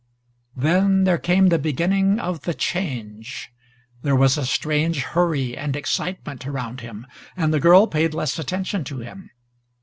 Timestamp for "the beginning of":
1.49-2.41